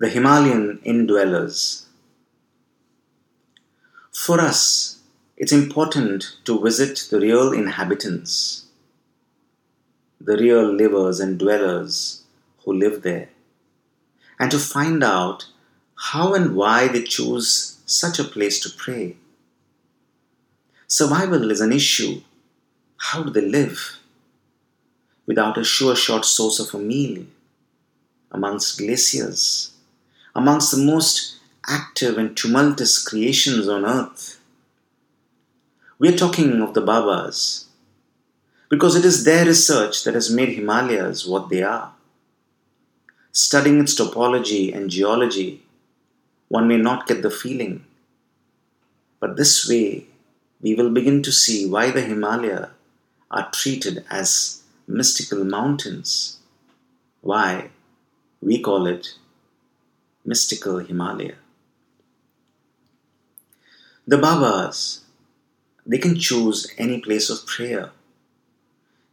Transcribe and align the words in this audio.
the 0.00 0.08
Himalayan 0.08 0.78
indwellers. 0.78 1.84
For 4.10 4.40
us, 4.40 5.00
it's 5.36 5.52
important 5.52 6.36
to 6.46 6.58
visit 6.58 7.08
the 7.10 7.20
real 7.20 7.52
inhabitants, 7.52 8.64
the 10.18 10.38
real 10.38 10.72
livers 10.72 11.20
and 11.20 11.38
dwellers 11.38 12.22
who 12.64 12.72
live 12.72 13.02
there, 13.02 13.28
and 14.38 14.50
to 14.50 14.58
find 14.58 15.04
out 15.04 15.48
how 16.12 16.32
and 16.32 16.56
why 16.56 16.88
they 16.88 17.02
choose 17.02 17.78
such 17.84 18.18
a 18.18 18.24
place 18.24 18.58
to 18.60 18.70
pray. 18.70 19.16
Survival 20.86 21.50
is 21.50 21.60
an 21.60 21.72
issue. 21.72 22.22
How 22.96 23.22
do 23.22 23.28
they 23.28 23.46
live? 23.46 23.98
Without 25.26 25.58
a 25.58 25.64
sure 25.64 25.94
shot 25.94 26.24
source 26.24 26.58
of 26.58 26.74
a 26.74 26.82
meal, 26.82 27.26
amongst 28.30 28.78
glaciers, 28.78 29.69
amongst 30.34 30.70
the 30.70 30.82
most 30.82 31.36
active 31.66 32.18
and 32.18 32.36
tumultuous 32.36 33.02
creations 33.02 33.68
on 33.68 33.84
earth. 33.84 34.40
We 35.98 36.08
are 36.08 36.16
talking 36.16 36.62
of 36.62 36.74
the 36.74 36.80
Babas 36.80 37.66
because 38.68 38.96
it 38.96 39.04
is 39.04 39.24
their 39.24 39.44
research 39.44 40.04
that 40.04 40.14
has 40.14 40.30
made 40.30 40.50
Himalayas 40.50 41.26
what 41.26 41.48
they 41.48 41.62
are. 41.62 41.92
Studying 43.32 43.80
its 43.80 43.94
topology 43.94 44.74
and 44.74 44.90
geology, 44.90 45.62
one 46.48 46.66
may 46.66 46.76
not 46.76 47.06
get 47.06 47.22
the 47.22 47.30
feeling. 47.30 47.84
But 49.18 49.36
this 49.36 49.68
way, 49.68 50.06
we 50.60 50.74
will 50.74 50.90
begin 50.90 51.22
to 51.22 51.32
see 51.32 51.66
why 51.66 51.90
the 51.90 52.00
Himalaya 52.00 52.70
are 53.30 53.50
treated 53.50 54.04
as 54.10 54.62
mystical 54.86 55.44
mountains. 55.44 56.38
Why 57.20 57.70
we 58.40 58.60
call 58.60 58.86
it 58.86 59.14
mystical 60.24 60.78
Himalaya. 60.78 61.34
The 64.06 64.18
Babas, 64.18 65.02
they 65.86 65.98
can 65.98 66.18
choose 66.18 66.72
any 66.78 67.00
place 67.00 67.30
of 67.30 67.46
prayer. 67.46 67.90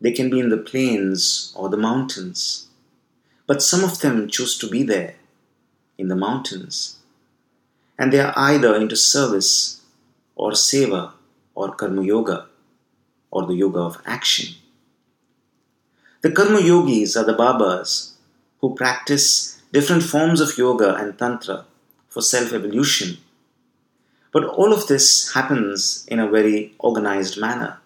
They 0.02 0.12
can 0.12 0.30
be 0.30 0.40
in 0.40 0.50
the 0.50 0.58
plains 0.58 1.54
or 1.56 1.70
the 1.70 1.78
mountains. 1.78 2.68
But 3.46 3.62
some 3.62 3.84
of 3.84 4.00
them 4.00 4.28
choose 4.28 4.58
to 4.58 4.70
be 4.70 4.84
there, 4.84 5.16
in 5.98 6.08
the 6.08 6.16
mountains. 6.16 6.98
And 7.98 8.12
they 8.12 8.20
are 8.20 8.34
either 8.36 8.76
into 8.76 8.96
service 8.96 9.82
or 10.36 10.52
seva 10.52 11.14
or 11.56 11.74
karma 11.74 12.04
yoga 12.04 12.48
or 13.32 13.46
the 13.46 13.56
yoga 13.56 13.80
of 13.80 14.02
action. 14.06 14.56
The 16.22 16.32
karma 16.32 16.62
yogis 16.62 17.16
are 17.16 17.24
the 17.24 17.34
Babas 17.34 18.18
who 18.60 18.76
practice 18.76 19.57
different 19.78 20.02
forms 20.02 20.42
of 20.42 20.58
yoga 20.58 20.96
and 20.96 21.20
tantra 21.20 21.58
for 22.10 22.22
self 22.22 22.52
evolution. 22.52 23.10
But 24.34 24.46
all 24.60 24.74
of 24.74 24.88
this 24.88 25.34
happens 25.34 26.04
in 26.08 26.20
a 26.20 26.32
very 26.38 26.74
organized 26.80 27.40
manner. 27.40 27.78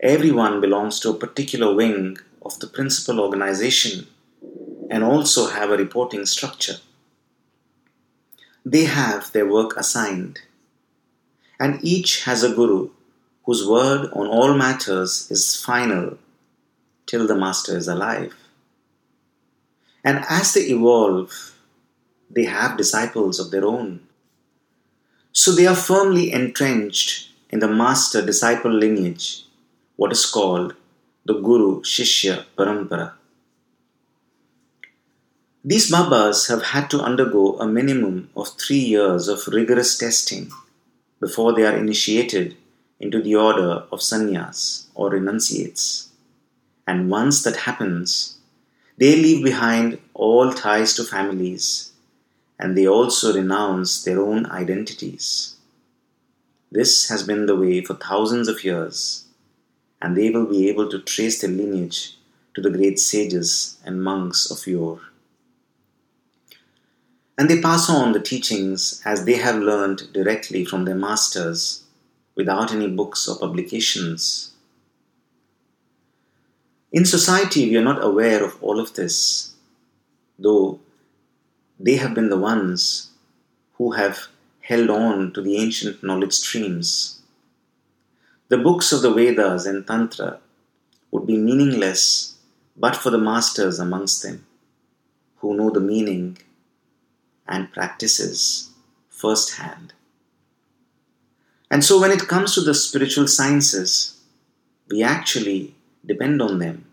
Everyone 0.00 0.60
belongs 0.60 1.00
to 1.00 1.10
a 1.10 1.20
particular 1.24 1.74
wing 1.74 2.18
of 2.42 2.58
the 2.60 2.66
principal 2.66 3.18
organization 3.18 4.06
and 4.90 5.02
also 5.02 5.48
have 5.48 5.70
a 5.70 5.82
reporting 5.84 6.26
structure. 6.26 6.76
They 8.64 8.84
have 8.84 9.32
their 9.32 9.50
work 9.50 9.74
assigned, 9.76 10.40
and 11.58 11.82
each 11.82 12.24
has 12.24 12.42
a 12.42 12.54
guru 12.54 12.90
whose 13.46 13.66
word 13.66 14.10
on 14.12 14.26
all 14.26 14.52
matters 14.66 15.30
is 15.30 15.56
final 15.70 16.18
till 17.06 17.26
the 17.26 17.40
master 17.46 17.74
is 17.74 17.88
alive. 17.88 18.34
And 20.04 20.24
as 20.28 20.54
they 20.54 20.62
evolve, 20.62 21.54
they 22.30 22.44
have 22.44 22.76
disciples 22.76 23.38
of 23.38 23.50
their 23.50 23.64
own. 23.64 24.00
So 25.32 25.52
they 25.52 25.66
are 25.66 25.76
firmly 25.76 26.32
entrenched 26.32 27.30
in 27.50 27.60
the 27.60 27.68
master 27.68 28.24
disciple 28.24 28.72
lineage, 28.72 29.44
what 29.96 30.12
is 30.12 30.26
called 30.26 30.74
the 31.24 31.34
Guru 31.34 31.82
Shishya 31.82 32.44
Parampara. 32.56 33.12
These 35.64 35.90
Babas 35.90 36.48
have 36.48 36.62
had 36.62 36.88
to 36.90 37.00
undergo 37.00 37.58
a 37.58 37.66
minimum 37.66 38.30
of 38.36 38.56
three 38.58 38.78
years 38.78 39.28
of 39.28 39.46
rigorous 39.48 39.98
testing 39.98 40.50
before 41.20 41.52
they 41.52 41.66
are 41.66 41.76
initiated 41.76 42.56
into 43.00 43.20
the 43.20 43.34
order 43.34 43.84
of 43.92 44.00
sannyas 44.00 44.86
or 44.94 45.10
renunciates. 45.10 46.08
And 46.86 47.10
once 47.10 47.42
that 47.42 47.56
happens, 47.56 48.37
they 48.98 49.16
leave 49.16 49.42
behind 49.42 49.98
all 50.12 50.52
ties 50.52 50.94
to 50.94 51.04
families 51.04 51.92
and 52.58 52.76
they 52.76 52.86
also 52.86 53.32
renounce 53.32 54.02
their 54.02 54.20
own 54.20 54.46
identities. 54.46 55.56
This 56.70 57.08
has 57.08 57.22
been 57.22 57.46
the 57.46 57.56
way 57.56 57.82
for 57.82 57.94
thousands 57.94 58.48
of 58.48 58.64
years, 58.64 59.24
and 60.02 60.16
they 60.16 60.30
will 60.30 60.46
be 60.46 60.68
able 60.68 60.90
to 60.90 61.00
trace 61.00 61.40
their 61.40 61.50
lineage 61.50 62.18
to 62.54 62.60
the 62.60 62.70
great 62.70 62.98
sages 62.98 63.78
and 63.84 64.02
monks 64.02 64.50
of 64.50 64.66
yore. 64.66 65.00
And 67.38 67.48
they 67.48 67.60
pass 67.62 67.88
on 67.88 68.12
the 68.12 68.20
teachings 68.20 69.00
as 69.04 69.24
they 69.24 69.36
have 69.36 69.62
learned 69.62 70.12
directly 70.12 70.64
from 70.64 70.84
their 70.84 70.96
masters 70.96 71.84
without 72.34 72.72
any 72.72 72.88
books 72.88 73.28
or 73.28 73.38
publications. 73.38 74.52
In 76.90 77.04
society, 77.04 77.68
we 77.68 77.76
are 77.76 77.84
not 77.84 78.02
aware 78.02 78.42
of 78.42 78.62
all 78.62 78.80
of 78.80 78.94
this, 78.94 79.54
though 80.38 80.80
they 81.78 81.96
have 81.96 82.14
been 82.14 82.30
the 82.30 82.38
ones 82.38 83.10
who 83.74 83.92
have 83.92 84.28
held 84.60 84.90
on 84.90 85.32
to 85.32 85.42
the 85.42 85.56
ancient 85.56 86.02
knowledge 86.02 86.32
streams. 86.32 87.20
The 88.48 88.58
books 88.58 88.92
of 88.92 89.02
the 89.02 89.12
Vedas 89.12 89.66
and 89.66 89.86
Tantra 89.86 90.40
would 91.10 91.26
be 91.26 91.36
meaningless 91.36 92.36
but 92.76 92.96
for 92.96 93.10
the 93.10 93.18
masters 93.18 93.78
amongst 93.78 94.22
them 94.22 94.46
who 95.38 95.56
know 95.56 95.70
the 95.70 95.80
meaning 95.80 96.38
and 97.46 97.72
practices 97.72 98.70
firsthand. 99.08 99.92
And 101.70 101.84
so, 101.84 102.00
when 102.00 102.12
it 102.12 102.28
comes 102.28 102.54
to 102.54 102.60
the 102.60 102.74
spiritual 102.74 103.26
sciences, 103.26 104.18
we 104.88 105.02
actually 105.02 105.74
depend 106.04 106.40
on 106.42 106.58
them, 106.58 106.86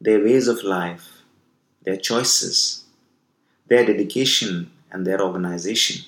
their 0.00 0.22
ways 0.22 0.48
of 0.48 0.62
life, 0.62 1.22
their 1.82 1.96
choices, 1.96 2.84
their 3.66 3.84
dedication, 3.84 4.70
and 4.90 5.06
their 5.06 5.20
organization. 5.20 6.04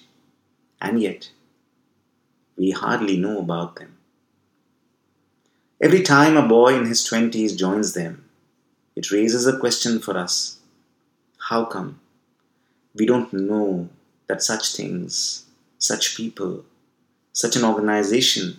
And 0.80 1.00
yet, 1.00 1.30
we 2.56 2.70
hardly 2.70 3.16
know 3.16 3.38
about 3.38 3.76
them. 3.76 3.96
Every 5.80 6.02
time 6.02 6.36
a 6.36 6.48
boy 6.48 6.74
in 6.74 6.86
his 6.86 7.02
20s 7.08 7.56
joins 7.56 7.92
them, 7.92 8.24
it 8.94 9.10
raises 9.10 9.46
a 9.46 9.58
question 9.58 10.00
for 10.00 10.16
us 10.16 10.58
How 11.50 11.64
come 11.66 12.00
we 12.94 13.04
don't 13.04 13.32
know 13.32 13.88
that 14.26 14.42
such 14.42 14.74
things, 14.74 15.44
such 15.78 16.16
people, 16.16 16.64
such 17.32 17.56
an 17.56 17.64
organization, 17.64 18.58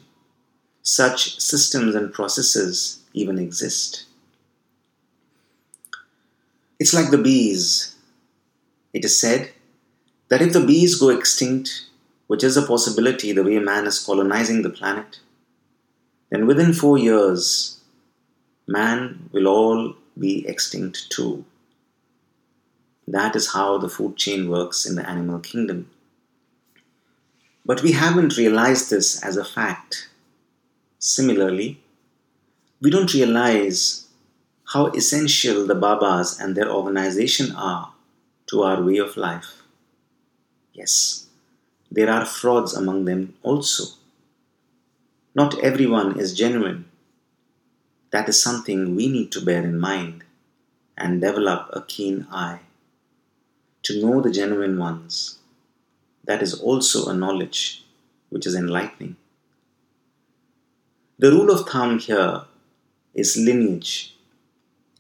such 0.88 1.38
systems 1.42 1.96
and 1.96 2.14
processes 2.14 3.02
even 3.14 3.38
exist. 3.38 4.06
It's 6.80 6.94
like 6.94 7.12
the 7.12 7.18
bees. 7.18 7.94
It 8.94 9.04
is 9.04 9.20
said 9.20 9.52
that 10.30 10.42
if 10.42 10.54
the 10.54 10.66
bees 10.66 10.96
go 10.96 11.10
extinct, 11.10 11.88
which 12.28 12.42
is 12.42 12.56
a 12.56 12.66
possibility 12.66 13.34
the 13.34 13.44
way 13.44 13.60
man 13.60 13.86
is 13.86 14.00
colonizing 14.00 14.62
the 14.62 14.70
planet, 14.70 15.20
then 16.30 16.48
within 16.48 16.72
four 16.72 16.98
years, 16.98 17.82
man 18.66 19.30
will 19.34 19.48
all 19.48 19.94
be 20.18 20.48
extinct 20.48 21.10
too. 21.10 21.44
That 23.06 23.36
is 23.36 23.52
how 23.52 23.78
the 23.78 23.90
food 23.90 24.16
chain 24.16 24.50
works 24.50 24.86
in 24.86 24.96
the 24.96 25.10
animal 25.10 25.40
kingdom. 25.40 25.90
But 27.66 27.84
we 27.84 27.92
haven't 27.92 28.38
realized 28.38 28.90
this 28.90 29.22
as 29.22 29.36
a 29.36 29.44
fact. 29.44 30.08
Similarly, 31.08 31.80
we 32.82 32.90
don't 32.90 33.14
realize 33.14 34.10
how 34.74 34.88
essential 34.88 35.66
the 35.66 35.74
Babas 35.74 36.38
and 36.38 36.54
their 36.54 36.70
organization 36.70 37.56
are 37.56 37.94
to 38.48 38.64
our 38.64 38.84
way 38.84 38.98
of 38.98 39.16
life. 39.16 39.64
Yes, 40.74 41.28
there 41.90 42.10
are 42.10 42.26
frauds 42.26 42.74
among 42.74 43.06
them 43.06 43.36
also. 43.42 43.96
Not 45.34 45.58
everyone 45.60 46.20
is 46.20 46.34
genuine. 46.34 46.92
That 48.12 48.28
is 48.28 48.44
something 48.44 48.94
we 48.94 49.08
need 49.08 49.32
to 49.32 49.46
bear 49.46 49.64
in 49.64 49.80
mind 49.80 50.26
and 50.98 51.22
develop 51.22 51.70
a 51.72 51.84
keen 51.84 52.28
eye. 52.30 52.60
To 53.84 54.02
know 54.02 54.20
the 54.20 54.32
genuine 54.32 54.78
ones, 54.78 55.40
that 56.26 56.42
is 56.42 56.54
also 56.60 57.08
a 57.08 57.16
knowledge 57.16 57.86
which 58.30 58.46
is 58.46 58.56
enlightening. 58.56 59.16
The 61.20 61.32
rule 61.32 61.50
of 61.50 61.68
thumb 61.68 61.98
here 61.98 62.44
is 63.16 63.38
lineage. 63.38 64.16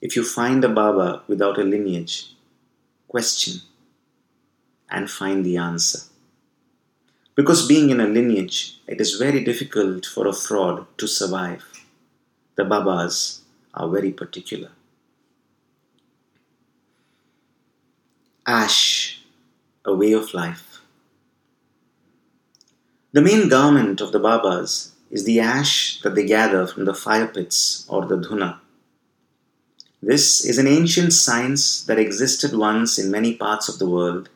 If 0.01 0.15
you 0.15 0.23
find 0.23 0.63
a 0.63 0.69
Baba 0.69 1.21
without 1.27 1.59
a 1.59 1.63
lineage, 1.63 2.33
question. 3.07 3.61
and 4.89 5.11
find 5.11 5.45
the 5.45 5.57
answer. 5.57 5.99
Because 7.35 7.67
being 7.67 7.89
in 7.89 7.99
a 7.99 8.07
lineage, 8.07 8.79
it 8.87 8.99
is 9.01 9.15
very 9.15 9.43
difficult 9.43 10.05
for 10.05 10.27
a 10.27 10.33
fraud 10.33 10.87
to 10.97 11.07
survive. 11.07 11.65
The 12.55 12.63
Babas 12.63 13.41
are 13.73 13.89
very 13.89 14.11
particular. 14.11 14.71
Ash, 18.47 19.21
a 19.85 19.93
way 19.93 20.13
of 20.13 20.33
life. 20.33 20.81
The 23.11 23.21
main 23.21 23.49
garment 23.49 23.99
of 23.99 24.11
the 24.13 24.19
Babas 24.19 24.93
is 25.09 25.25
the 25.25 25.39
ash 25.39 26.01
that 26.01 26.15
they 26.15 26.25
gather 26.25 26.67
from 26.67 26.85
the 26.85 26.93
fire 26.93 27.27
pits 27.27 27.85
or 27.89 28.05
the 28.05 28.17
dhuna. 28.17 28.59
This 30.01 30.45
is 30.45 30.57
an 30.57 30.67
ancient 30.67 31.13
science 31.13 31.83
that 31.85 31.97
existed 31.97 32.55
once 32.55 32.99
in 32.99 33.09
many 33.09 33.35
parts 33.35 33.67
of 33.67 33.79
the 33.79 33.89
world. 33.89 34.29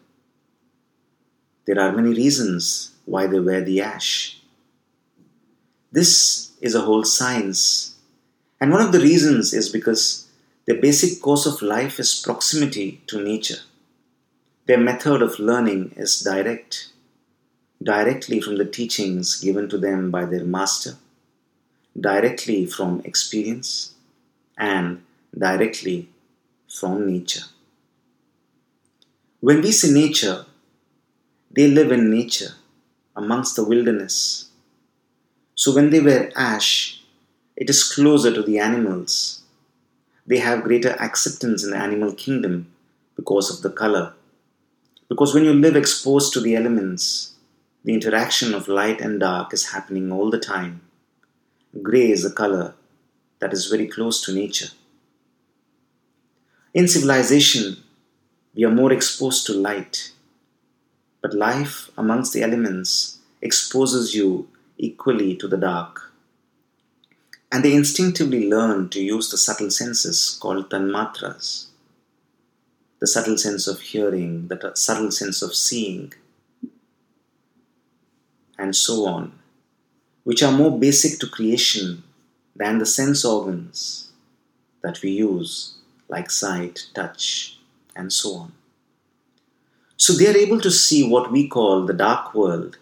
There 1.65 1.79
are 1.79 1.91
many 1.91 2.09
reasons 2.09 2.93
why 3.05 3.27
they 3.27 3.39
wear 3.39 3.61
the 3.61 3.81
ash. 3.81 4.41
This 5.91 6.51
is 6.61 6.73
a 6.73 6.81
whole 6.81 7.03
science, 7.03 7.95
and 8.59 8.71
one 8.71 8.81
of 8.81 8.91
the 8.91 8.99
reasons 8.99 9.53
is 9.53 9.69
because 9.69 10.27
their 10.65 10.79
basic 10.79 11.21
course 11.21 11.45
of 11.45 11.61
life 11.61 11.99
is 11.99 12.21
proximity 12.21 13.01
to 13.07 13.21
nature. 13.21 13.59
Their 14.67 14.79
method 14.79 15.21
of 15.21 15.39
learning 15.39 15.93
is 15.97 16.21
direct, 16.21 16.90
directly 17.81 18.39
from 18.39 18.57
the 18.57 18.65
teachings 18.65 19.39
given 19.39 19.67
to 19.69 19.77
them 19.77 20.11
by 20.11 20.25
their 20.25 20.43
master, 20.43 20.95
directly 21.99 22.65
from 22.65 23.01
experience, 23.05 23.93
and 24.57 25.01
directly 25.37 26.07
from 26.67 27.07
nature. 27.11 27.43
When 29.39 29.61
we 29.61 29.71
see 29.71 29.91
nature, 29.91 30.45
they 31.49 31.67
live 31.67 31.91
in 31.91 32.11
nature 32.11 32.53
amongst 33.15 33.55
the 33.55 33.63
wilderness. 33.63 34.49
So 35.55 35.73
when 35.73 35.89
they 35.89 35.99
wear 35.99 36.31
ash, 36.35 37.01
it 37.55 37.69
is 37.69 37.83
closer 37.83 38.33
to 38.33 38.43
the 38.43 38.59
animals. 38.59 39.41
They 40.25 40.37
have 40.37 40.63
greater 40.63 40.95
acceptance 41.01 41.63
in 41.63 41.71
the 41.71 41.77
animal 41.77 42.13
kingdom 42.13 42.71
because 43.15 43.53
of 43.53 43.63
the 43.63 43.75
color. 43.75 44.13
Because 45.09 45.33
when 45.33 45.43
you 45.43 45.53
live 45.53 45.75
exposed 45.75 46.31
to 46.33 46.39
the 46.39 46.55
elements, 46.55 47.30
the 47.83 47.93
interaction 47.93 48.53
of 48.53 48.67
light 48.67 49.01
and 49.01 49.19
dark 49.19 49.53
is 49.53 49.71
happening 49.71 50.11
all 50.11 50.29
the 50.29 50.39
time. 50.39 50.81
Gray 51.81 52.11
is 52.11 52.23
a 52.23 52.31
color 52.31 52.75
that 53.39 53.53
is 53.53 53.67
very 53.67 53.87
close 53.87 54.21
to 54.23 54.33
nature. 54.33 54.69
In 56.73 56.87
civilization, 56.87 57.77
we 58.53 58.63
are 58.65 58.71
more 58.71 58.91
exposed 58.91 59.45
to 59.47 59.53
light, 59.53 60.11
but 61.21 61.33
life 61.33 61.89
amongst 61.97 62.33
the 62.33 62.43
elements 62.43 63.19
exposes 63.41 64.13
you 64.13 64.47
equally 64.77 65.35
to 65.35 65.47
the 65.47 65.57
dark. 65.57 66.13
And 67.51 67.65
they 67.65 67.73
instinctively 67.73 68.49
learn 68.49 68.89
to 68.89 69.01
use 69.01 69.29
the 69.29 69.37
subtle 69.37 69.71
senses 69.71 70.37
called 70.39 70.69
tanmatras 70.69 71.67
the 73.01 73.07
subtle 73.07 73.35
sense 73.35 73.67
of 73.67 73.81
hearing, 73.81 74.47
the 74.47 74.71
subtle 74.75 75.11
sense 75.11 75.41
of 75.41 75.55
seeing, 75.55 76.13
and 78.61 78.75
so 78.75 79.07
on, 79.07 79.33
which 80.23 80.43
are 80.43 80.51
more 80.51 80.77
basic 80.77 81.19
to 81.19 81.27
creation 81.27 82.03
than 82.55 82.77
the 82.77 82.85
sense 82.85 83.25
organs 83.25 84.11
that 84.83 85.01
we 85.01 85.09
use 85.09 85.75
like 86.07 86.29
sight, 86.29 86.87
touch, 86.93 87.57
and 87.95 88.13
so 88.13 88.35
on. 88.35 88.51
So 89.97 90.13
they 90.13 90.27
are 90.27 90.37
able 90.37 90.59
to 90.61 90.69
see 90.69 91.07
what 91.07 91.31
we 91.31 91.47
call 91.47 91.85
the 91.85 91.93
dark 91.93 92.35
world, 92.35 92.77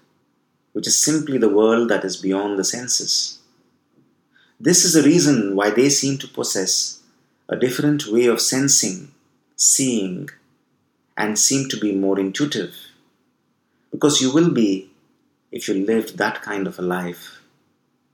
which 0.73 0.87
is 0.87 0.97
simply 0.97 1.37
the 1.37 1.55
world 1.61 1.89
that 1.89 2.03
is 2.03 2.17
beyond 2.17 2.59
the 2.59 2.63
senses. 2.63 3.39
This 4.59 4.83
is 4.83 4.93
the 4.93 5.03
reason 5.03 5.55
why 5.55 5.69
they 5.69 5.89
seem 5.89 6.17
to 6.17 6.27
possess 6.27 7.01
a 7.47 7.55
different 7.55 8.07
way 8.07 8.25
of 8.25 8.41
sensing, 8.41 9.11
seeing, 9.55 10.29
and 11.15 11.39
seem 11.39 11.69
to 11.69 11.79
be 11.79 11.93
more 11.93 12.19
intuitive. 12.19 12.75
Because 13.91 14.21
you 14.21 14.33
will 14.33 14.51
be 14.51 14.89
if 15.51 15.67
you 15.67 15.73
lived 15.73 16.17
that 16.17 16.41
kind 16.41 16.67
of 16.67 16.77
a 16.79 16.81
life 16.83 17.41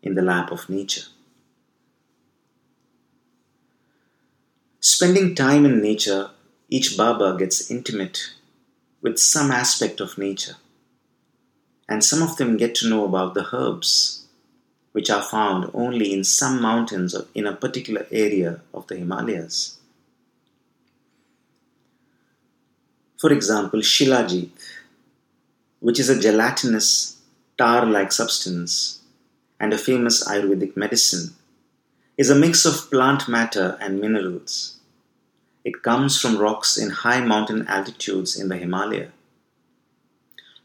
in 0.01 0.15
the 0.15 0.21
lap 0.21 0.51
of 0.51 0.69
nature. 0.69 1.07
Spending 4.79 5.35
time 5.35 5.65
in 5.65 5.81
nature, 5.81 6.29
each 6.69 6.95
Baba 6.95 7.35
gets 7.37 7.69
intimate 7.69 8.33
with 9.01 9.17
some 9.19 9.51
aspect 9.51 9.99
of 9.99 10.17
nature. 10.17 10.55
And 11.89 12.03
some 12.03 12.21
of 12.21 12.37
them 12.37 12.57
get 12.57 12.75
to 12.75 12.89
know 12.89 13.05
about 13.05 13.33
the 13.33 13.47
herbs, 13.53 14.25
which 14.93 15.09
are 15.09 15.21
found 15.21 15.69
only 15.73 16.13
in 16.13 16.23
some 16.23 16.61
mountains 16.61 17.15
in 17.33 17.45
a 17.45 17.55
particular 17.55 18.07
area 18.11 18.61
of 18.73 18.87
the 18.87 18.95
Himalayas. 18.95 19.77
For 23.19 23.31
example, 23.31 23.81
Shilajit, 23.81 24.51
which 25.79 25.99
is 25.99 26.09
a 26.09 26.19
gelatinous 26.19 27.14
tar 27.57 27.85
like 27.85 28.11
substance 28.11 29.01
and 29.59 29.73
a 29.73 29.77
famous 29.77 30.27
Ayurvedic 30.27 30.75
medicine, 30.75 31.35
is 32.17 32.29
a 32.29 32.35
mix 32.35 32.65
of 32.65 32.89
plant 32.89 33.27
matter 33.27 33.77
and 33.81 33.99
minerals. 33.99 34.77
It 35.63 35.81
comes 35.81 36.19
from 36.19 36.37
rocks 36.37 36.77
in 36.77 36.89
high 36.89 37.21
mountain 37.21 37.67
altitudes 37.67 38.39
in 38.39 38.49
the 38.49 38.57
Himalaya. 38.57 39.11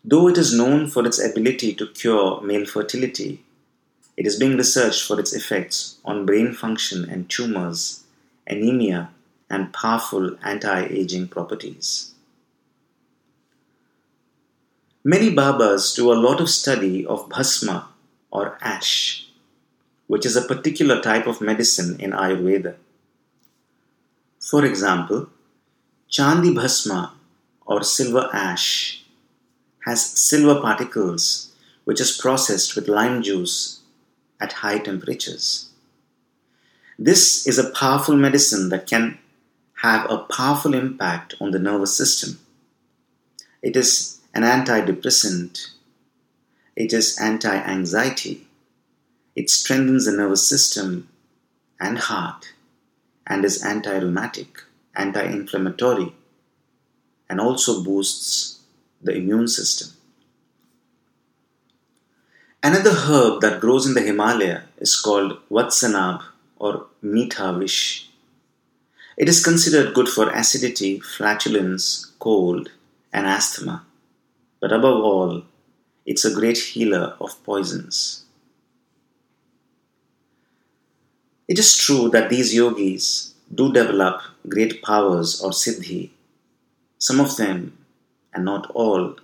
Though 0.05 0.29
it 0.29 0.39
is 0.39 0.55
known 0.55 0.89
for 0.89 1.07
its 1.07 1.23
ability 1.23 1.75
to 1.75 1.87
cure 1.89 2.41
male 2.41 2.67
fertility, 2.67 3.45
it 4.17 4.27
is 4.27 4.39
being 4.39 4.57
researched 4.57 5.07
for 5.07 5.19
its 5.19 5.33
effects 5.33 5.99
on 6.05 6.27
brain 6.27 6.53
function 6.53 7.09
and 7.09 7.29
tumors, 7.29 8.05
anemia, 8.47 9.11
and 9.49 9.73
powerful 9.73 10.37
anti 10.43 10.85
aging 10.85 11.29
properties. 11.29 12.15
Many 15.03 15.31
Babas 15.31 15.95
do 15.95 16.13
a 16.13 16.21
lot 16.21 16.43
of 16.43 16.51
study 16.51 17.07
of 17.07 17.27
bhasma 17.31 17.89
or 18.31 18.59
ash, 18.61 19.27
which 20.09 20.27
is 20.27 20.37
a 20.37 20.43
particular 20.43 21.01
type 21.01 21.27
of 21.27 21.41
medicine 21.41 21.99
in 21.99 22.11
Ayurveda. 22.11 22.75
For 24.39 24.63
example, 24.67 25.31
Chandi 26.11 26.55
Bhasma 26.55 27.15
or 27.65 27.83
silver 27.83 28.29
ash 28.31 29.03
has 29.87 30.05
silver 30.05 30.61
particles 30.61 31.53
which 31.85 32.01
is 32.01 32.19
processed 32.19 32.77
with 32.77 32.87
lime 32.87 33.23
juice 33.23 33.81
at 34.39 34.53
high 34.53 34.79
temperatures. 34.79 35.71
This 36.99 37.47
is 37.47 37.59
a 37.59 37.71
powerful 37.71 38.17
medicine 38.17 38.69
that 38.69 38.87
can 38.87 39.19
have 39.83 40.11
a 40.11 40.19
powerful 40.19 40.75
impact 40.75 41.37
on 41.41 41.53
the 41.53 41.59
nervous 41.59 41.97
system. 41.97 42.39
It 43.63 43.77
is 43.77 44.20
an 44.35 44.43
antidepressant, 44.43 45.71
it 46.77 46.93
is 46.93 47.19
anti 47.19 47.55
anxiety, 47.55 48.47
it 49.35 49.51
strengthens 49.51 50.07
the 50.07 50.13
nervous 50.13 50.47
system 50.47 51.09
and 51.81 51.99
heart 51.99 52.53
and 53.27 53.45
is 53.45 53.63
anti 53.65 53.97
rheumatic, 53.97 54.63
anti 54.95 55.23
inflammatory, 55.23 56.13
and 57.29 57.41
also 57.41 57.83
boosts 57.83 58.61
the 59.01 59.15
immune 59.15 59.49
system. 59.49 59.89
Another 62.63 62.93
herb 62.93 63.41
that 63.41 63.61
grows 63.61 63.87
in 63.87 63.95
the 63.95 64.03
Himalaya 64.03 64.65
is 64.79 64.95
called 65.01 65.39
Vatsanab 65.51 66.23
or 66.59 66.87
Meetha 67.03 68.07
It 69.17 69.29
is 69.29 69.43
considered 69.43 69.95
good 69.95 70.09
for 70.09 70.29
acidity, 70.29 71.01
flatulence, 71.01 72.13
cold, 72.19 72.71
and 73.13 73.27
asthma, 73.27 73.87
but 74.61 74.73
above 74.73 75.03
all, 75.03 75.43
it's 76.05 76.25
a 76.25 76.35
great 76.35 76.59
healer 76.59 77.17
of 77.21 77.43
poisons. 77.45 78.25
It 81.49 81.59
is 81.59 81.77
true 81.77 82.09
that 82.11 82.31
these 82.31 82.55
yogis 82.55 83.35
do 83.53 83.73
develop 83.73 84.23
great 84.49 84.83
powers 84.83 85.41
or 85.43 85.51
siddhi. 85.51 86.11
Some 86.99 87.21
of 87.21 87.37
them, 87.37 87.77
and 88.33 88.45
not 88.45 88.71
all, 88.71 89.17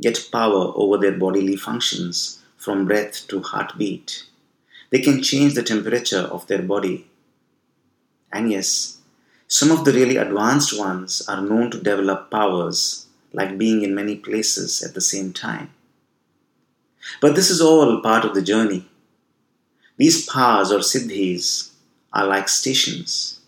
get 0.00 0.28
power 0.32 0.72
over 0.74 0.96
their 0.96 1.12
bodily 1.12 1.56
functions 1.56 2.42
from 2.56 2.86
breath 2.86 3.28
to 3.28 3.40
heartbeat. 3.40 4.24
They 4.90 4.98
can 4.98 5.22
change 5.22 5.54
the 5.54 5.62
temperature 5.62 6.26
of 6.36 6.46
their 6.46 6.62
body. 6.62 7.06
And 8.32 8.50
yes, 8.50 8.98
some 9.46 9.70
of 9.70 9.84
the 9.84 9.92
really 9.92 10.16
advanced 10.16 10.78
ones 10.78 11.22
are 11.28 11.40
known 11.40 11.70
to 11.70 11.78
develop 11.78 12.30
powers 12.30 13.06
like 13.32 13.58
being 13.58 13.82
in 13.82 13.94
many 13.94 14.16
places 14.16 14.82
at 14.82 14.94
the 14.94 15.00
same 15.00 15.32
time. 15.32 15.70
But 17.20 17.34
this 17.34 17.50
is 17.50 17.60
all 17.60 18.00
part 18.02 18.24
of 18.24 18.34
the 18.34 18.42
journey. 18.42 18.86
These 19.96 20.26
powers 20.26 20.72
or 20.72 20.78
siddhis 20.80 21.70
are 22.12 22.26
like 22.26 22.48
stations, 22.48 23.40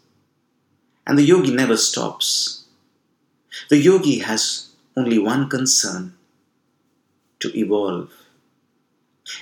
and 1.07 1.19
the 1.19 1.23
yogi 1.23 1.53
never 1.53 1.77
stops. 1.77 2.65
The 3.69 3.79
yogi 3.79 4.19
has 4.21 4.69
only 4.97 5.19
one 5.19 5.49
concern 5.49 6.15
to 7.41 7.59
evolve. 7.59 8.11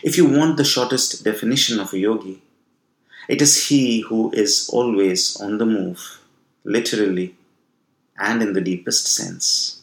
If 0.02 0.16
you 0.16 0.28
want 0.28 0.56
the 0.56 0.64
shortest 0.64 1.24
definition 1.24 1.80
of 1.80 1.92
a 1.92 1.98
yogi, 1.98 2.42
it 3.28 3.42
is 3.42 3.66
he 3.68 4.00
who 4.00 4.32
is 4.32 4.70
always 4.72 5.40
on 5.40 5.58
the 5.58 5.66
move, 5.66 6.20
literally 6.64 7.36
and 8.20 8.42
in 8.42 8.52
the 8.52 8.60
deepest 8.60 9.06
sense. 9.06 9.79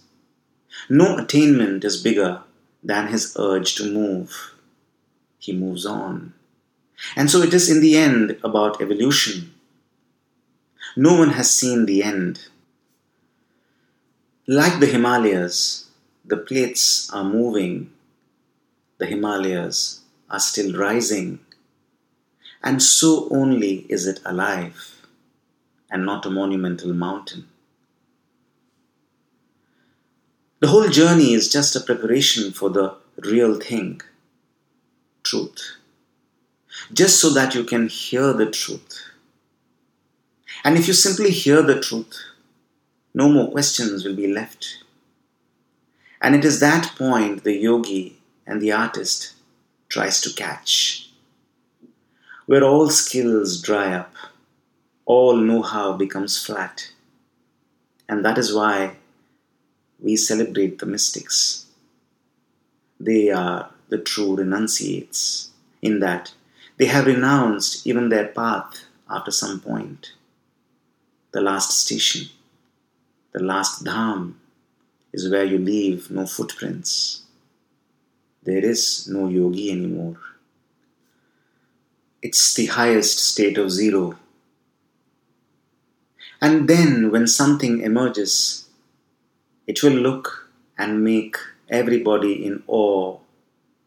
No 0.90 1.18
attainment 1.18 1.84
is 1.84 2.02
bigger 2.02 2.42
than 2.84 3.08
his 3.08 3.36
urge 3.40 3.76
to 3.76 3.92
move. 3.92 4.54
He 5.40 5.54
moves 5.54 5.86
on. 5.86 6.34
And 7.16 7.30
so 7.30 7.42
it 7.42 7.54
is 7.54 7.70
in 7.70 7.82
the 7.82 7.98
end 7.98 8.38
about 8.44 8.82
evolution. 8.82 9.54
No 10.96 11.16
one 11.18 11.30
has 11.32 11.54
seen 11.54 11.86
the 11.86 12.04
end. 12.04 12.48
Like 14.48 14.80
the 14.80 14.88
Himalayas, 14.88 15.90
the 16.26 16.38
plates 16.38 17.10
are 17.14 17.24
moving, 17.24 17.92
the 18.98 19.06
Himalayas 19.06 20.02
are 20.30 20.40
still 20.40 20.76
rising, 20.78 21.40
and 22.64 22.82
so 22.82 23.28
only 23.30 23.86
is 23.90 24.08
it 24.08 24.20
alive 24.26 25.06
and 25.92 26.06
not 26.06 26.26
a 26.26 26.30
monumental 26.30 26.94
mountain. 26.94 27.48
The 30.60 30.68
whole 30.70 30.90
journey 30.90 31.34
is 31.34 31.52
just 31.52 31.76
a 31.76 31.80
preparation 31.80 32.52
for 32.52 32.70
the 32.70 32.96
real 33.18 33.60
thing 33.60 34.02
truth. 35.24 35.78
Just 36.92 37.20
so 37.20 37.30
that 37.32 37.54
you 37.54 37.64
can 37.64 37.88
hear 37.88 38.34
the 38.34 38.50
truth. 38.50 39.04
And 40.64 40.78
if 40.78 40.88
you 40.88 40.94
simply 40.94 41.30
hear 41.30 41.62
the 41.62 41.80
truth, 41.80 42.18
no 43.14 43.30
more 43.30 43.52
questions 43.52 44.04
will 44.04 44.16
be 44.16 44.28
left. 44.28 44.84
And 46.22 46.34
it 46.34 46.44
is 46.44 46.60
that 46.60 46.96
point 46.98 47.44
the 47.44 47.56
yogi 47.56 48.18
and 48.48 48.60
the 48.60 48.72
artist 48.72 49.34
tries 49.90 50.20
to 50.22 50.34
catch, 50.34 51.10
where 52.48 52.64
all 52.64 52.90
skills 52.90 53.62
dry 53.62 53.94
up, 53.94 54.16
all 55.06 55.36
know 55.36 55.62
how 55.62 55.94
becomes 55.94 56.44
flat. 56.44 56.92
And 58.10 58.26
that 58.26 58.38
is 58.38 58.54
why 58.54 58.96
we 60.00 60.16
celebrate 60.16 60.80
the 60.80 60.86
mystics. 60.86 61.66
They 63.00 63.30
are 63.30 63.72
the 63.90 63.98
true 63.98 64.36
renunciates, 64.36 65.52
in 65.82 66.00
that 66.00 66.34
they 66.78 66.86
have 66.86 67.06
renounced 67.06 67.86
even 67.88 68.10
their 68.10 68.28
path 68.28 68.86
after 69.10 69.32
some 69.32 69.60
point. 69.60 70.14
The 71.32 71.42
last 71.42 71.72
station, 71.72 72.30
the 73.32 73.44
last 73.44 73.84
dham, 73.84 74.36
is 75.14 75.30
where 75.30 75.44
you 75.46 75.58
leave 75.58 76.12
no 76.12 76.26
footprints. 76.26 77.24
There 78.44 78.64
is 78.64 79.08
no 79.08 79.28
yogi 79.28 79.72
anymore. 79.72 80.18
It's 82.22 82.54
the 82.54 82.68
highest 82.68 83.20
state 83.20 83.58
of 83.58 83.72
zero. 83.72 84.18
And 86.42 86.68
then, 86.68 87.12
when 87.12 87.28
something 87.28 87.82
emerges, 87.82 88.67
it 89.67 89.83
will 89.83 89.93
look 89.93 90.51
and 90.77 91.05
make 91.05 91.37
everybody 91.69 92.45
in 92.47 92.63
awe 92.67 93.19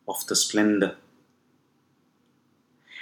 of 0.08 0.26
the 0.28 0.36
splendor. 0.36 0.96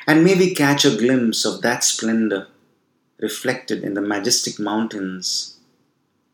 And 0.07 0.23
maybe 0.23 0.53
catch 0.53 0.85
a 0.85 0.97
glimpse 0.97 1.45
of 1.45 1.61
that 1.61 1.83
splendor 1.83 2.47
reflected 3.19 3.83
in 3.83 3.93
the 3.93 4.01
majestic 4.01 4.59
mountains 4.59 5.57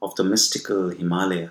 of 0.01 0.15
the 0.15 0.23
mystical 0.23 0.89
Himalaya. 0.89 1.49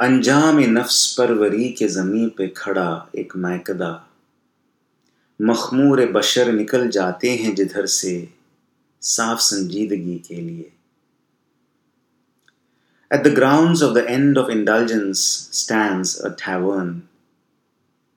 अंजाम 0.00 0.58
नफ्स 0.78 1.14
परवरी 1.18 1.68
के 1.78 1.86
ज़मीं 1.88 2.28
पे 2.38 2.48
खड़ा 2.56 3.10
एक 3.18 3.36
मैकदा 3.36 3.90
मखमूर 5.42 6.04
बशर 6.12 6.52
निकल 6.52 6.88
जाते 6.96 7.30
हैं 7.36 7.54
जिधर 7.54 7.86
से 7.86 8.12
साफ 9.02 9.38
संजीदगी 9.38 10.18
के 10.28 10.40
लिए 10.40 10.72
at 13.11 13.25
the 13.25 13.35
grounds 13.35 13.81
of 13.81 13.93
the 13.93 14.09
end 14.09 14.37
of 14.37 14.49
indulgence 14.49 15.19
stands 15.51 16.17
a 16.21 16.33
tavern. 16.33 17.09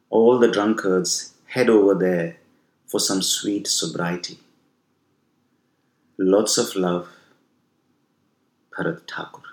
All 0.09 0.39
the 0.39 0.47
drunkards 0.47 1.35
head 1.47 1.69
over 1.69 1.97
there 1.97 2.37
for 2.87 3.01
some 3.01 3.21
sweet 3.21 3.67
sobriety. 3.67 4.39
Lots 6.17 6.59
of 6.59 6.77
love, 6.77 7.09
Bharat 8.71 9.11
Thakur. 9.11 9.44